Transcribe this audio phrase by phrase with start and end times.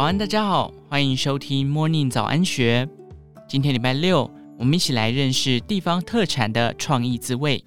[0.00, 2.88] 早安，大家好，欢迎收听 Morning 早安学。
[3.46, 7.62] 今天礼拜六，我们一起来认识地方特产的创意滋味。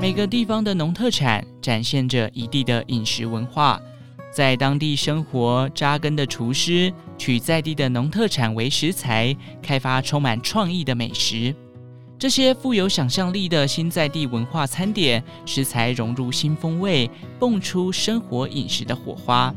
[0.00, 3.78] 每个地方的农特产展现着一地的饮食文化，
[4.32, 11.54] 在当地生活扎根的厨师取在地的农特产为食材，开发充满创意的美食。
[12.18, 19.54] 这些富有想象力的新在地文化餐点，食材融入新风味，蹦出生活饮食的火花。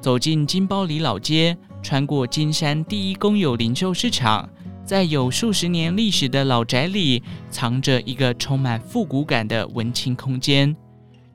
[0.00, 4.48] 走进金包里老街，穿过金山第一公有零售市场，
[4.84, 10.74] 在有数十年历史的老宅里，藏着一个充满复古感的文青空间。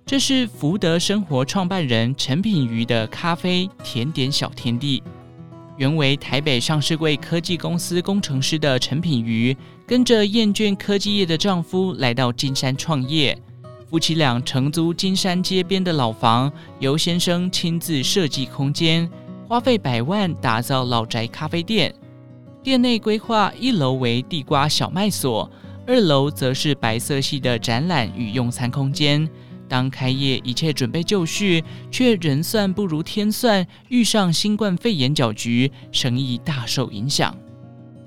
[0.05, 5.01] 这是福德生活创办人陈品瑜的咖啡甜点小天地。
[5.81, 13.35] 原为台北上市柜科技公司工程师的陈品瑜，跟着厌倦科技业的丈夫来到金山创业。
[13.89, 19.09] 夫妻俩承租金山街边的老房，由先生亲自设计空间，
[19.47, 21.91] 花费百万打造老宅咖啡店。
[22.61, 25.49] 店内规划一楼为地瓜小卖所，
[25.87, 29.27] 二楼则是白色系的展览与用餐空间。
[29.71, 37.33] 当开业一切准备就绪，却人算不如天算，遇上新冠肺炎搅局，生意大受影响。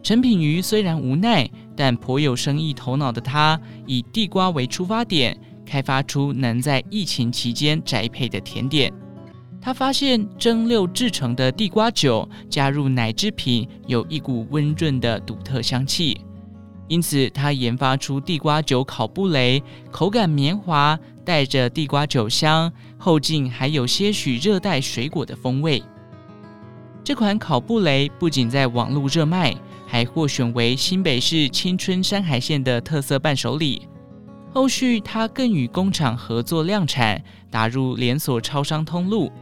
[0.03, 8.93] 陈品瑜虽然无奈，但颇有生意头脑的他，以地瓜为出发点，开发出能在疫情期间宅配的甜点。
[9.59, 16.21] 他发现蒸馏制成的地瓜酒加入奶制品，有一股温润的独特香气。
[16.87, 25.83] 因此，他研发出地瓜酒烤布雷，口感绵滑，带着地瓜酒香，后劲还有些许热带水果的风味。
[27.03, 29.55] 这款烤布雷不仅在网络热卖，
[29.87, 33.89] 还获选为新北市青春山海线的特色伴手礼。
[34.53, 39.33] 后续，他更与工厂合作量产，打入连锁超商通路。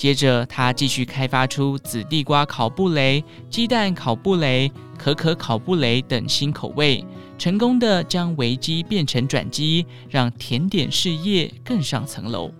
[0.00, 7.04] 接着，他继续开发出紫地瓜烤布蕾、鸡蛋烤布蕾、可可烤布蕾等新口味，
[7.36, 12.50] 成功的将危机变成转机，让甜点事业更上层楼。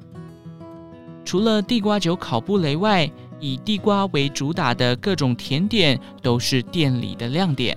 [1.24, 7.74] 除了地瓜酒烤布雷外，以地瓜为主打的各种甜点都是店里的亮点，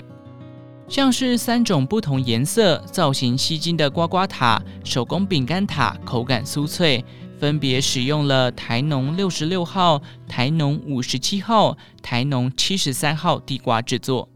[0.90, 7.01] 像是三种不同颜色、造型吸睛的瓜瓜塔、手工饼干塔，口感酥脆。
[7.40, 14.30] 分别使用了台农六十六号、台农五十七号、台农七十三号地瓜制作，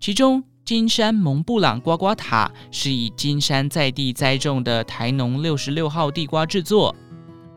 [0.00, 6.94] 其中金山蒙布朗瓜瓜塔是以金山在地栽种的台农六十六号地瓜制作，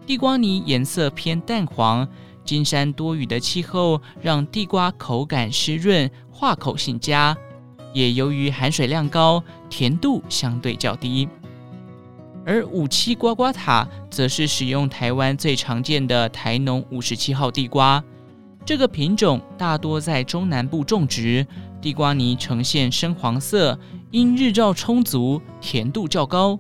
[0.05, 2.07] 地瓜泥颜色偏淡黄，
[2.43, 7.35] 金山多雨的气候让地瓜口感湿润，化口性佳，
[7.93, 11.27] 也由于含水量高，甜度相对较低。
[12.47, 18.01] 而五七刮刮塔则是使用台湾最常见的台农五十七号地瓜，
[18.65, 21.45] 这个品种大多在中南部种植，
[21.81, 23.77] 地瓜泥呈现深黄色，
[24.11, 26.57] 因日照充足，甜度较高，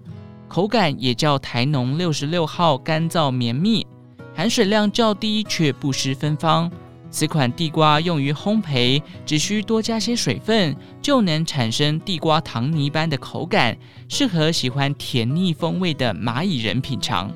[0.49, 3.87] 口感也较台农六十六号干燥绵密，
[4.35, 6.69] 含水量较低却不失芬芳。
[7.09, 13.77] 此款地瓜用于烘焙，只需多加些水分，就能产生地瓜糖泥般的口感，
[14.09, 17.31] 适合喜欢甜腻风味的蚂蚁人品尝。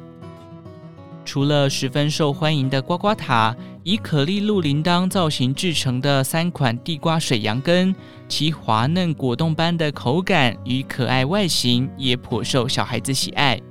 [1.23, 7.95] 除了十分受欢迎的刮刮塔，以可丽露铃铛造型制成的三款地瓜水杨根，
[8.27, 13.61] 其滑嫩果冻般的口感与可爱外形，也颇受小孩子喜爱。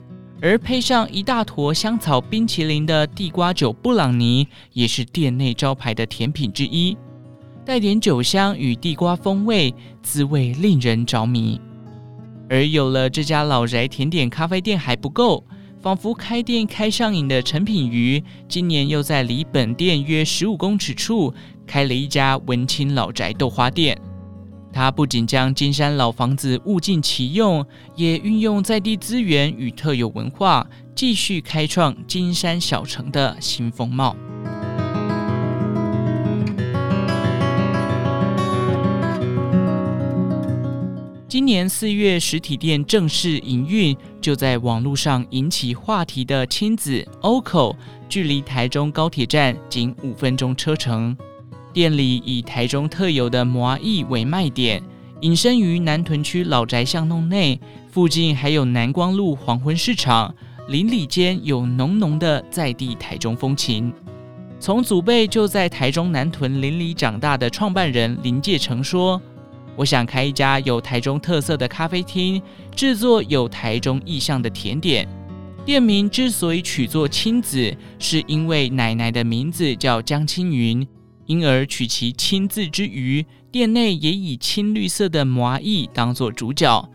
[0.43, 6.97] 而配上一大坨香草冰淇淋的地瓜酒布朗尼，也是店内招牌的甜品之一，
[7.62, 11.61] 带点酒香与地瓜风味，滋味令人着迷。
[12.49, 15.45] 而有了这家老宅甜点咖啡店还不够，
[15.78, 21.34] 仿佛开店开上瘾的陈品妤，今年又在离本店约十五公尺处
[21.67, 23.97] 开了一家文青老宅豆花店。
[24.72, 27.66] 他不仅将金山老房子物尽其用，
[27.97, 34.16] 也运用在地资源与特有文化，继续开创金山小城的新风貌。
[41.27, 47.77] 今年四月，实体店正式营运，就在网络上引起话题的亲子 OCO，
[48.09, 51.16] 距离台中高铁站仅五分钟车程。
[51.72, 54.83] 店里以台中特有的麻艺为卖点，
[55.21, 60.34] 隐身于南屯区老宅巷弄内，附近还有南光路黄昏市场，
[60.69, 63.93] 邻里间有浓浓的在地台中风情。
[64.59, 69.21] 从祖辈就在台中南屯邻里长大的创办人林介成说
[69.77, 72.43] ：“我想开一家有台中特色的咖啡厅，
[72.75, 75.09] 制作有台中意象的甜点。”
[75.65, 80.87] 店名之所以取作亲子，是因为奶奶的名字叫江青云，
[81.30, 86.88] 因而取其青字之余，店内也以青绿色的麻薏当作主角。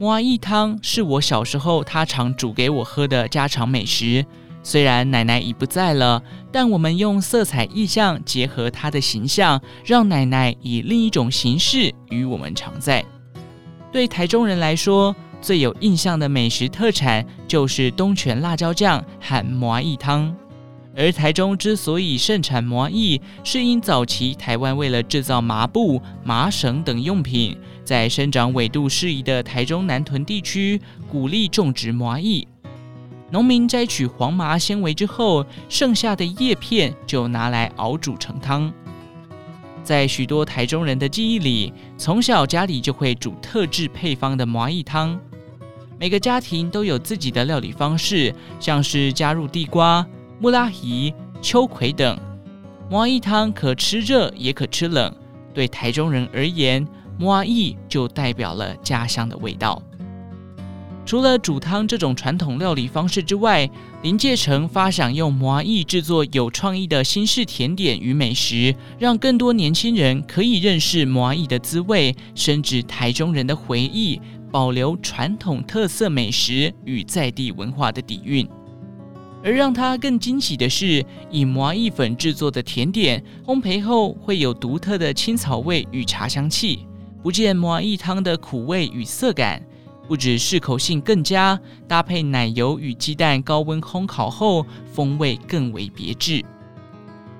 [0.00, 4.24] 麻薏汤是我小时候他常煮给我喝的家常美食。
[4.62, 13.04] 虽然奶奶已不在了，但我们用色彩意象结合她的形象，让奶奶以另一种形式与我们常在。
[13.92, 20.34] 对台中人来说，最有印象的美食特产就是东泉辣椒酱和麻薏汤。
[20.94, 30.80] 而台中之所以盛产麻薏，是因早期台湾为了制造麻布、麻绳等用品，在生长纬度适宜的台中南屯地区
[31.10, 32.46] 鼓励种植麻薏。
[33.30, 38.70] 农民摘取黄麻纤维之后，剩下的叶片就拿来熬煮成汤。
[39.82, 45.18] 在许多台中人的记忆里，从小家里就会煮特制配方的麻薏汤。
[45.98, 50.06] 每个家庭都有自己的料理方式，像是加入地瓜、
[50.42, 52.18] 木拉鱼、秋葵等。
[52.90, 55.14] 麻薏汤可吃热也可吃冷。
[55.54, 56.84] 对台中人而言，
[57.16, 59.80] 麻薏就代表了家乡的味道。
[61.06, 63.70] 除了煮汤这种传统料理方式之外，
[64.02, 78.44] 临界城发想用麻薏制作有创意的新式甜点与美食，让更多年轻人可以认识麻薏的滋味，深植台中人的回忆，保留传统特色美食与在地文化的底蕴。
[79.44, 86.86] 而让它更惊喜的是，以麻意粉制作的甜点，烘焙后会有独特的青草味与茶香气，
[87.22, 89.62] 不见麻意汤的苦味与涩感。
[90.08, 91.58] 不止适口性更佳，
[91.88, 96.44] 搭配奶油与鸡蛋高温烘烤后，风味更为别致。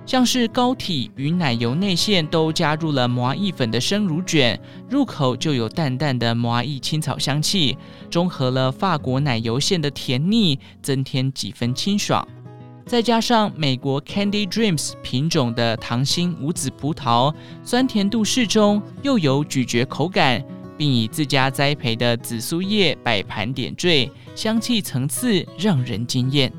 [0.05, 4.61] 像是糕体与奶油内馅都加入了麻薏粉的生乳卷，
[4.91, 7.77] 入口就有淡淡的麻薏青草香气，
[8.11, 12.27] 中和了法国奶油馅的甜腻，增添几分清爽。
[12.85, 17.33] 再加上美国 Candy Dreams 品种的糖心无籽葡萄，
[17.63, 20.45] 酸甜度适中，又有咀嚼口感。
[20.75, 26.53] 并以自家栽培的紫苏叶摆盘点缀，香气层次让人惊艳。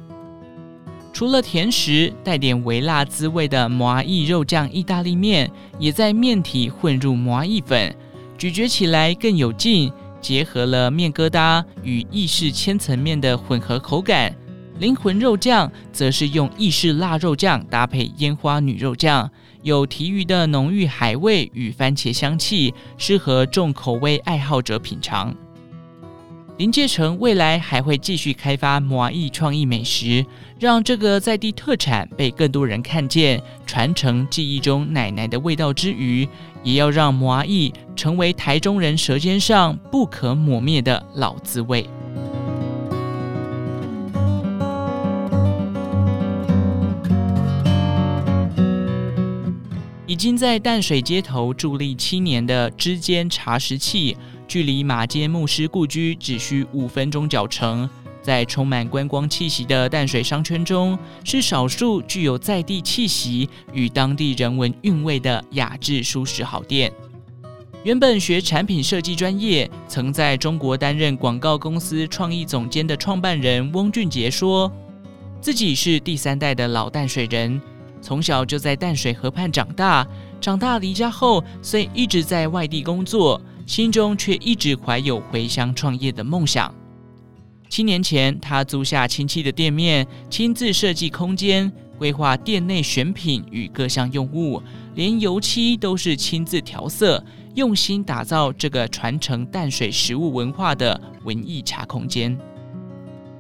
[1.14, 7.96] 除了甜食，带点微辣滋味的麻意肉酱意大利面，也在面体混入麻意粉，
[8.36, 14.36] 咀嚼起来更有劲，结合了面疙瘩与意式千层面的混合口感。
[14.80, 19.30] 灵魂肉酱则是用意式腊肉酱搭配烟花女肉酱。
[19.62, 25.34] 有提鱼的浓郁海味与番茄香气，适合重口味爱好者品尝。
[26.58, 30.24] 临界城未来还会继续开发麻薏创意美食，
[30.60, 36.30] 让这个在地特产被更多人看见，传承记忆中奶奶的味道之余，
[36.64, 41.90] 也要让麻薏成为台中人舌尖上不可磨灭的老滋味。
[50.06, 54.16] 已经在淡水街头伫立七年的知间茶食器，
[54.54, 57.90] 距离马街牧师故居只需五分钟脚程，
[58.22, 66.94] 在充满观光气息的淡水商圈中，是少数具有在地气息与当地人文韵味的雅致舒适好店。
[67.84, 74.72] 原本学产品设计专业，曾在中国担任广告公司创意总监的创办人翁俊杰说，
[75.42, 77.60] 自己是第三代的老淡水人。
[78.04, 80.06] 从小就在淡水河畔长大，
[80.40, 83.42] 长大离家后虽一直在外地工作，
[83.74, 86.72] 心中却一直怀有回乡创业的梦想。
[87.70, 94.62] 七年前，他租下亲戚的店面，亲自设计空间，规划店内选品与各项用物，
[94.94, 97.26] 连油漆都是亲自调色，
[97.56, 102.38] 用心打造这个传承淡水食物文化的文艺茶空间。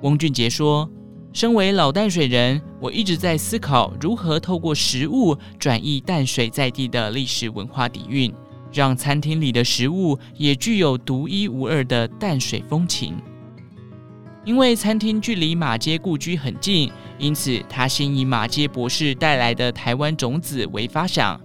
[0.02, 0.90] 翁俊杰说。
[1.32, 8.32] 身为老淡水人，我一直在思考如何透过食物转移淡水在地的历史文化底蕴，
[8.74, 13.16] 让餐厅里的食物也具有独一无二的淡水风情。
[14.44, 21.40] 因为餐厅距离马街故居很近，因此他先以马街博士带来的台湾种子为发想。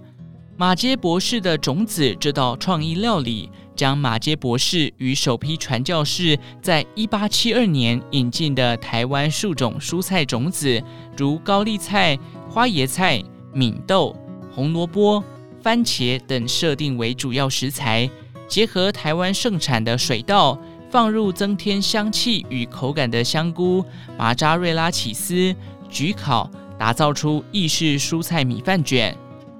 [0.57, 3.49] 马街博士的种子这道创意料理。
[3.75, 10.83] 将马街博士与首批传教士在一八七二年引进的台湾数种蔬菜种子，
[11.15, 12.19] 如高丽菜、
[12.49, 14.13] 花椰菜、敏豆、
[14.51, 15.23] 红萝卜、
[15.61, 18.09] 番茄等设定为主要食材，
[18.47, 20.57] 结合台湾盛产的水稻，
[20.89, 23.83] 放入增添香气与口感的香菇、
[24.17, 25.55] 马扎瑞拉起司，
[25.91, 29.15] 焗烤，打造出意式蔬菜米饭卷，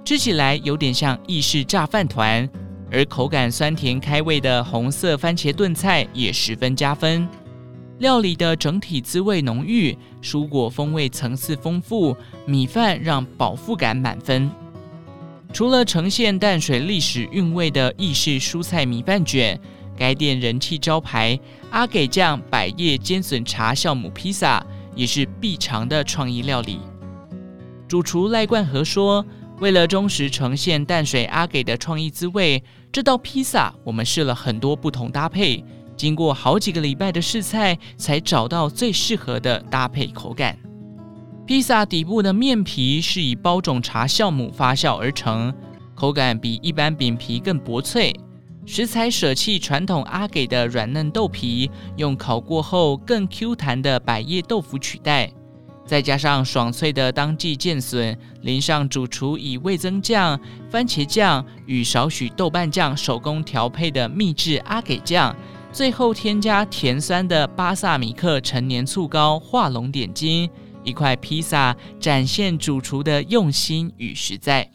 [0.05, 2.49] 吃起来有点像意式炸饭团。
[2.91, 7.29] 而口感酸甜开胃的红色番茄炖菜也十分加分。
[7.99, 14.49] 料理的整体滋味浓郁，蔬果风味层次丰富，米饭让饱腹感满分。
[15.51, 19.59] 除了呈现淡水历史韵味的意式蔬菜米饭卷，
[19.97, 21.37] 该店人气招牌
[21.71, 24.63] 阿给酱百叶煎笋茶酵母披萨
[24.95, 26.79] 也是必尝的创意料理。
[27.87, 29.25] 主厨赖冠和说
[29.59, 35.63] ：“为了忠实呈现淡水阿给的创意滋味，这道披萨我们试了很多不同搭配。”
[35.97, 40.57] 经过好几个礼拜的试菜，才找到最适合的搭配口感。
[41.49, 45.51] 披萨底部的面皮是以包种茶酵母发酵而成，
[45.95, 48.15] 口感比一般饼皮更薄脆。
[48.67, 55.33] 食材舍弃传统阿给的软嫩豆皮，用烤过后更 Q 弹的百叶豆腐取代，
[55.87, 60.39] 再加上爽脆的当季剑笋，淋上主厨以味噌酱、
[60.69, 65.35] 番茄酱与少许豆瓣酱手工调配的秘制阿给酱。
[65.71, 70.47] 最后添加甜酸的巴萨米克陈年醋膏，画龙点睛，
[70.83, 74.69] 一块披萨展现主厨的用心与实在。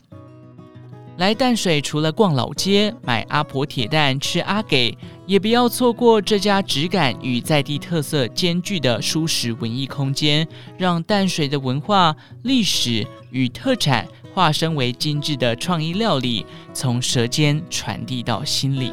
[1.16, 10.46] 来淡水除了逛老街、买阿婆铁蛋、吃阿给，也不要错过这家质感与在地特色兼具的舒适文艺空间，
[10.76, 18.92] 让淡水的文化、历史与特产化身为精致的创意料理，从舌尖传递到心里。